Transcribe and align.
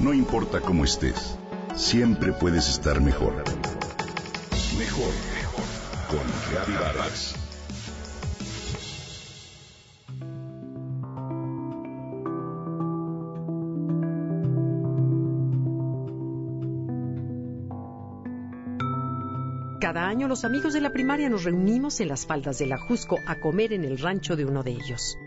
No 0.00 0.14
importa 0.14 0.62
cómo 0.62 0.84
estés, 0.84 1.36
siempre 1.76 2.32
puedes 2.32 2.70
estar 2.70 3.02
mejor. 3.02 3.34
Mejor, 4.78 5.12
mejor. 5.34 5.64
Con 6.08 6.20
Reavivadas. 6.50 7.34
Cada 19.80 20.08
año 20.08 20.28
los 20.28 20.46
amigos 20.46 20.72
de 20.72 20.80
la 20.80 20.92
primaria 20.92 21.28
nos 21.28 21.44
reunimos 21.44 22.00
en 22.00 22.08
las 22.08 22.24
faldas 22.24 22.58
del 22.58 22.72
Ajusco 22.72 23.18
a 23.26 23.38
comer 23.38 23.74
en 23.74 23.84
el 23.84 23.98
rancho 23.98 24.34
de 24.34 24.46
uno 24.46 24.62
de 24.62 24.70
ellos. 24.70 25.18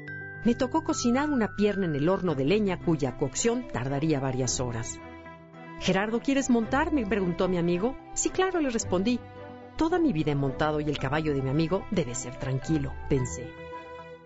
Me 0.45 0.55
tocó 0.55 0.83
cocinar 0.83 1.29
una 1.29 1.55
pierna 1.55 1.85
en 1.85 1.95
el 1.95 2.09
horno 2.09 2.35
de 2.35 2.43
leña 2.43 2.79
cuya 2.79 3.15
cocción 3.15 3.65
tardaría 3.71 4.19
varias 4.19 4.59
horas. 4.59 4.99
Gerardo, 5.79 6.19
¿quieres 6.19 6.49
montar? 6.49 6.91
me 6.91 7.05
preguntó 7.05 7.47
mi 7.47 7.57
amigo. 7.57 7.95
Sí, 8.13 8.29
claro, 8.29 8.59
le 8.59 8.69
respondí. 8.69 9.19
Toda 9.77 9.99
mi 9.99 10.11
vida 10.11 10.31
he 10.31 10.35
montado 10.35 10.81
y 10.81 10.89
el 10.89 10.97
caballo 10.97 11.33
de 11.33 11.41
mi 11.41 11.49
amigo 11.49 11.85
debe 11.91 12.13
ser 12.13 12.35
tranquilo, 12.35 12.93
pensé. 13.09 13.49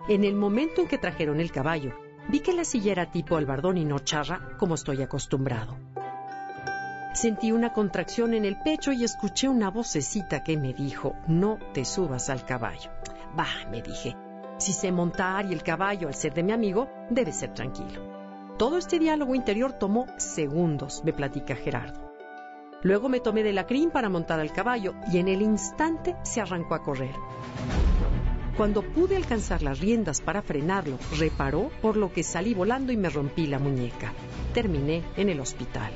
En 0.10 0.24
el 0.24 0.36
momento 0.36 0.82
en 0.82 0.88
que 0.88 0.98
trajeron 0.98 1.40
el 1.40 1.52
caballo, 1.52 1.94
vi 2.30 2.40
que 2.40 2.54
la 2.54 2.66
silla 2.66 2.92
era 2.92 3.12
tipo 3.12 3.38
albardón 3.38 3.78
y 3.78 3.86
no 3.86 4.00
charra, 4.00 4.58
como 4.58 4.76
estoy 4.76 5.02
acostumbrado. 5.02 5.78
Sentí 7.14 7.52
una 7.52 7.74
contracción 7.74 8.34
en 8.34 8.46
el 8.46 8.60
pecho 8.62 8.92
y 8.92 9.04
escuché 9.04 9.50
una 9.50 9.70
vocecita 9.70 10.44
que 10.44 10.58
me 10.58 10.74
dijo, 10.74 11.16
no 11.28 11.58
te 11.74 11.86
subas 11.86 12.30
al 12.30 12.46
caballo. 12.46 12.92
Bah, 13.36 13.68
me 13.72 13.82
dije, 13.82 14.16
si 14.58 14.74
sé 14.74 14.92
montar 14.92 15.46
y 15.46 15.54
el 15.54 15.64
caballo, 15.64 16.08
al 16.08 16.16
ser 16.16 16.34
de 16.34 16.44
mi 16.44 16.52
amigo, 16.52 16.90
debe 17.10 17.32
ser 17.32 17.54
tranquilo. 17.54 18.02
Todo 18.58 18.78
este 18.78 18.98
diálogo 18.98 19.36
interior 19.36 19.74
tomó 19.74 20.08
segundos, 20.18 21.04
me 21.04 21.14
platica 21.14 21.56
Gerardo. 21.56 22.12
Luego 22.82 23.10
me 23.10 23.20
tomé 23.20 23.44
de 23.44 23.54
la 23.54 23.68
crin 23.68 23.92
para 23.92 24.10
montar 24.10 24.40
al 24.40 24.52
caballo 24.52 24.94
y 25.12 25.18
en 25.18 25.28
el 25.28 25.42
instante 25.42 26.16
se 26.24 26.42
arrancó 26.42 26.76
a 26.76 26.84
correr. 26.84 27.16
Cuando 28.56 28.82
pude 28.82 29.16
alcanzar 29.16 29.62
las 29.62 29.80
riendas 29.80 30.22
para 30.22 30.42
frenarlo, 30.42 30.98
reparó, 31.20 31.70
por 31.82 31.96
lo 31.96 32.12
que 32.12 32.24
salí 32.24 32.56
volando 32.56 32.92
y 32.92 32.98
me 32.98 33.10
rompí 33.10 33.46
la 33.46 33.60
muñeca. 33.60 34.14
Terminé 34.54 35.04
en 35.16 35.30
el 35.30 35.40
hospital. 35.40 35.94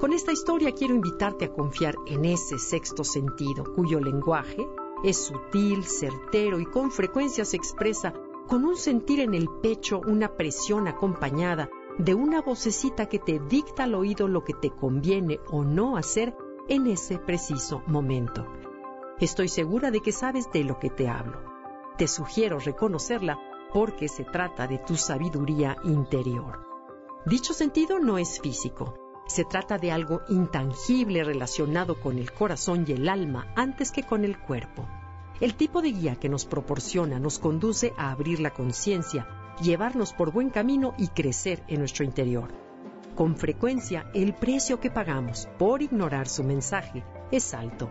Con 0.00 0.12
esta 0.12 0.32
historia 0.32 0.72
quiero 0.72 0.94
invitarte 0.94 1.44
a 1.44 1.52
confiar 1.52 1.94
en 2.06 2.24
ese 2.24 2.58
sexto 2.58 3.04
sentido, 3.04 3.64
cuyo 3.74 4.00
lenguaje 4.00 4.66
es 5.04 5.16
sutil, 5.16 5.84
certero 5.84 6.58
y 6.60 6.66
con 6.66 6.90
frecuencia 6.90 7.44
se 7.44 7.56
expresa 7.56 8.12
con 8.46 8.64
un 8.64 8.76
sentir 8.76 9.20
en 9.20 9.34
el 9.34 9.48
pecho, 9.62 10.00
una 10.06 10.36
presión 10.36 10.88
acompañada 10.88 11.68
de 11.98 12.14
una 12.14 12.40
vocecita 12.40 13.06
que 13.06 13.18
te 13.18 13.38
dicta 13.38 13.84
al 13.84 13.94
oído 13.94 14.28
lo 14.28 14.44
que 14.44 14.54
te 14.54 14.70
conviene 14.70 15.40
o 15.50 15.64
no 15.64 15.96
hacer 15.96 16.36
en 16.68 16.86
ese 16.86 17.18
preciso 17.18 17.82
momento. 17.86 18.46
Estoy 19.20 19.48
segura 19.48 19.90
de 19.90 20.00
que 20.00 20.12
sabes 20.12 20.50
de 20.52 20.64
lo 20.64 20.78
que 20.78 20.90
te 20.90 21.08
hablo. 21.08 21.40
Te 21.96 22.06
sugiero 22.06 22.58
reconocerla 22.58 23.38
porque 23.72 24.08
se 24.08 24.24
trata 24.24 24.66
de 24.66 24.78
tu 24.78 24.96
sabiduría 24.96 25.76
interior. 25.84 26.66
Dicho 27.26 27.52
sentido 27.52 27.98
no 27.98 28.16
es 28.16 28.40
físico, 28.40 28.94
se 29.28 29.44
trata 29.44 29.78
de 29.78 29.92
algo 29.92 30.22
intangible 30.28 31.22
relacionado 31.22 32.00
con 32.00 32.18
el 32.18 32.32
corazón 32.32 32.84
y 32.88 32.92
el 32.92 33.08
alma 33.08 33.46
antes 33.54 33.92
que 33.92 34.02
con 34.02 34.24
el 34.24 34.38
cuerpo. 34.38 34.88
El 35.40 35.54
tipo 35.54 35.82
de 35.82 35.92
guía 35.92 36.16
que 36.16 36.28
nos 36.28 36.46
proporciona 36.46 37.20
nos 37.20 37.38
conduce 37.38 37.92
a 37.96 38.10
abrir 38.10 38.40
la 38.40 38.50
conciencia, 38.50 39.28
llevarnos 39.62 40.12
por 40.12 40.32
buen 40.32 40.50
camino 40.50 40.94
y 40.98 41.08
crecer 41.08 41.62
en 41.68 41.78
nuestro 41.78 42.04
interior. 42.04 42.48
Con 43.14 43.36
frecuencia, 43.36 44.10
el 44.14 44.34
precio 44.34 44.80
que 44.80 44.90
pagamos 44.90 45.46
por 45.58 45.82
ignorar 45.82 46.26
su 46.26 46.42
mensaje 46.42 47.04
es 47.30 47.52
alto. 47.54 47.90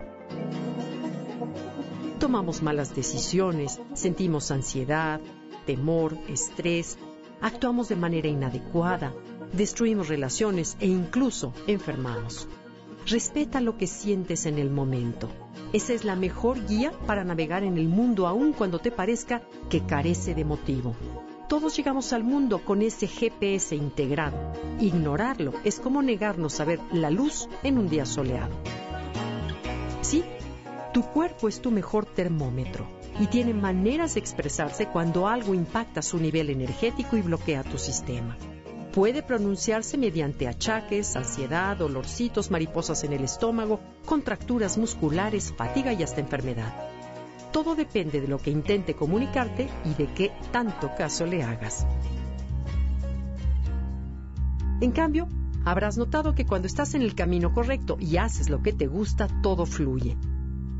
Tomamos 2.18 2.62
malas 2.62 2.94
decisiones, 2.94 3.80
sentimos 3.94 4.50
ansiedad, 4.50 5.20
temor, 5.66 6.18
estrés, 6.28 6.98
actuamos 7.40 7.88
de 7.88 7.96
manera 7.96 8.28
inadecuada, 8.28 9.14
destruimos 9.52 10.08
relaciones 10.08 10.76
e 10.80 10.86
incluso 10.86 11.52
enfermamos. 11.66 12.48
Respeta 13.06 13.60
lo 13.60 13.78
que 13.78 13.86
sientes 13.86 14.44
en 14.46 14.58
el 14.58 14.70
momento. 14.70 15.30
Esa 15.72 15.92
es 15.92 16.04
la 16.04 16.16
mejor 16.16 16.66
guía 16.66 16.92
para 17.06 17.24
navegar 17.24 17.64
en 17.64 17.78
el 17.78 17.88
mundo 17.88 18.26
aun 18.26 18.52
cuando 18.52 18.78
te 18.78 18.90
parezca 18.90 19.42
que 19.70 19.84
carece 19.84 20.34
de 20.34 20.44
motivo. 20.44 20.94
Todos 21.48 21.74
llegamos 21.76 22.12
al 22.12 22.24
mundo 22.24 22.62
con 22.62 22.82
ese 22.82 23.06
GPS 23.06 23.74
integrado. 23.74 24.52
Ignorarlo 24.80 25.54
es 25.64 25.80
como 25.80 26.02
negarnos 26.02 26.60
a 26.60 26.66
ver 26.66 26.80
la 26.92 27.10
luz 27.10 27.48
en 27.62 27.78
un 27.78 27.88
día 27.88 28.04
soleado. 28.04 28.54
Sí, 30.02 30.22
tu 30.92 31.02
cuerpo 31.02 31.48
es 31.48 31.62
tu 31.62 31.70
mejor 31.70 32.04
termómetro 32.04 32.86
y 33.18 33.26
tiene 33.26 33.54
maneras 33.54 34.14
de 34.14 34.20
expresarse 34.20 34.86
cuando 34.86 35.26
algo 35.26 35.54
impacta 35.54 36.02
su 36.02 36.18
nivel 36.18 36.50
energético 36.50 37.16
y 37.16 37.22
bloquea 37.22 37.62
tu 37.62 37.78
sistema. 37.78 38.36
Puede 38.92 39.22
pronunciarse 39.22 39.98
mediante 39.98 40.48
achaques, 40.48 41.14
ansiedad, 41.14 41.76
dolorcitos, 41.76 42.50
mariposas 42.50 43.04
en 43.04 43.12
el 43.12 43.22
estómago, 43.22 43.80
contracturas 44.06 44.78
musculares, 44.78 45.52
fatiga 45.56 45.92
y 45.92 46.02
hasta 46.02 46.20
enfermedad. 46.20 46.72
Todo 47.52 47.74
depende 47.74 48.20
de 48.20 48.28
lo 48.28 48.38
que 48.38 48.50
intente 48.50 48.94
comunicarte 48.94 49.68
y 49.84 49.94
de 49.94 50.12
qué 50.14 50.32
tanto 50.52 50.90
caso 50.96 51.26
le 51.26 51.42
hagas. 51.42 51.86
En 54.80 54.92
cambio, 54.92 55.28
habrás 55.64 55.98
notado 55.98 56.34
que 56.34 56.46
cuando 56.46 56.66
estás 56.66 56.94
en 56.94 57.02
el 57.02 57.14
camino 57.14 57.52
correcto 57.52 57.96
y 58.00 58.16
haces 58.16 58.48
lo 58.48 58.62
que 58.62 58.72
te 58.72 58.86
gusta, 58.86 59.28
todo 59.42 59.66
fluye. 59.66 60.16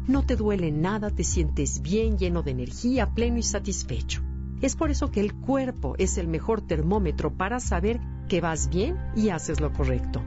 No 0.07 0.25
te 0.25 0.37
duele 0.37 0.73
nada, 0.73 1.11
te 1.11 1.25
sientes 1.25 1.83
bien, 1.83 2.17
lleno 2.17 2.43
de 2.43 2.53
energía, 2.53 3.13
pleno 3.13 3.39
y 3.39 3.43
satisfecho. 3.43 4.23
Es 4.61 4.75
por 4.75 4.91
eso 4.91 5.13
que 5.13 5.21
el 5.21 5.35
cuerpo 5.35 5.95
es 5.99 6.19
el 6.19 6.27
mejor 6.27 6.61
termómetro 6.61 7.33
para 7.33 7.61
saber 7.61 8.01
que 8.29 8.41
vas 8.41 8.69
bien 8.69 8.97
y 9.15 9.29
haces 9.29 9.61
lo 9.61 9.73
correcto. 9.73 10.21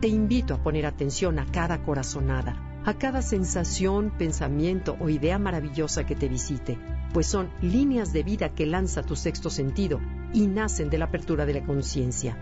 Te 0.00 0.06
invito 0.06 0.54
a 0.54 0.62
poner 0.62 0.86
atención 0.86 1.38
a 1.40 1.46
cada 1.46 1.82
corazonada, 1.82 2.80
a 2.84 2.94
cada 2.94 3.22
sensación, 3.22 4.12
pensamiento 4.16 4.96
o 5.00 5.08
idea 5.08 5.38
maravillosa 5.38 6.06
que 6.06 6.14
te 6.14 6.28
visite, 6.28 6.78
pues 7.12 7.26
son 7.26 7.50
líneas 7.60 8.12
de 8.12 8.22
vida 8.22 8.54
que 8.54 8.66
lanza 8.66 9.02
tu 9.02 9.16
sexto 9.16 9.50
sentido 9.50 10.00
y 10.32 10.46
nacen 10.46 10.88
de 10.88 10.98
la 10.98 11.06
apertura 11.06 11.44
de 11.44 11.54
la 11.54 11.64
conciencia. 11.64 12.38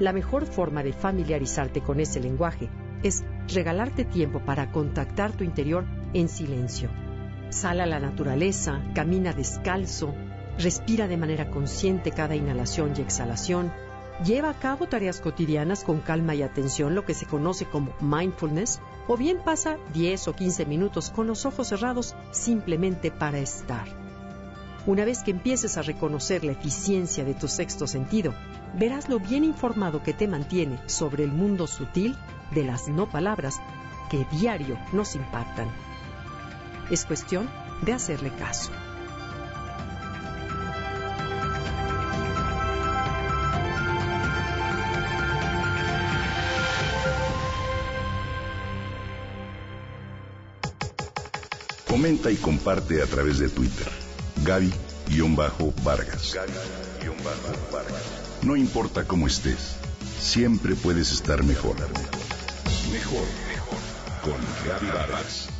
La 0.00 0.14
mejor 0.14 0.46
forma 0.46 0.82
de 0.82 0.94
familiarizarte 0.94 1.82
con 1.82 2.00
ese 2.00 2.18
lenguaje 2.20 2.70
es 3.02 3.24
regalarte 3.52 4.06
tiempo 4.06 4.40
para 4.40 4.72
contactar 4.72 5.32
tu 5.32 5.44
interior 5.44 5.84
en 6.14 6.30
silencio 6.30 6.88
Sal 7.54 7.80
a 7.80 7.86
la 7.86 8.00
naturaleza, 8.00 8.82
camina 8.96 9.32
descalzo, 9.32 10.12
respira 10.58 11.06
de 11.06 11.16
manera 11.16 11.50
consciente 11.50 12.10
cada 12.10 12.34
inhalación 12.34 12.94
y 12.96 13.00
exhalación, 13.00 13.72
lleva 14.24 14.50
a 14.50 14.58
cabo 14.58 14.88
tareas 14.88 15.20
cotidianas 15.20 15.84
con 15.84 16.00
calma 16.00 16.34
y 16.34 16.42
atención, 16.42 16.96
lo 16.96 17.04
que 17.04 17.14
se 17.14 17.26
conoce 17.26 17.64
como 17.64 17.94
mindfulness, 18.00 18.80
o 19.06 19.16
bien 19.16 19.38
pasa 19.38 19.78
10 19.92 20.26
o 20.26 20.32
15 20.34 20.66
minutos 20.66 21.10
con 21.10 21.28
los 21.28 21.46
ojos 21.46 21.68
cerrados 21.68 22.16
simplemente 22.32 23.12
para 23.12 23.38
estar. 23.38 23.86
Una 24.84 25.04
vez 25.04 25.22
que 25.22 25.30
empieces 25.30 25.76
a 25.76 25.82
reconocer 25.82 26.42
la 26.42 26.52
eficiencia 26.52 27.24
de 27.24 27.34
tu 27.34 27.46
sexto 27.46 27.86
sentido, 27.86 28.34
verás 28.76 29.08
lo 29.08 29.20
bien 29.20 29.44
informado 29.44 30.02
que 30.02 30.12
te 30.12 30.26
mantiene 30.26 30.80
sobre 30.86 31.22
el 31.22 31.30
mundo 31.30 31.68
sutil 31.68 32.16
de 32.50 32.64
las 32.64 32.88
no 32.88 33.08
palabras 33.08 33.60
que 34.10 34.26
diario 34.32 34.76
nos 34.92 35.14
impactan. 35.14 35.68
Es 36.90 37.04
cuestión 37.06 37.48
de 37.82 37.92
hacerle 37.94 38.30
caso. 38.30 38.70
Comenta 51.88 52.30
y 52.30 52.36
comparte 52.36 53.00
a 53.02 53.06
través 53.06 53.38
de 53.38 53.48
Twitter. 53.48 53.86
Gaby-Vargas. 54.44 56.36
No 58.42 58.56
importa 58.56 59.06
cómo 59.06 59.26
estés, 59.26 59.76
siempre 60.20 60.74
puedes 60.74 61.12
estar 61.12 61.42
mejor. 61.44 61.76
Mejor, 62.92 63.24
mejor. 63.48 63.78
Con 64.22 64.34
Gaby 64.68 64.86
Vargas. 64.88 65.53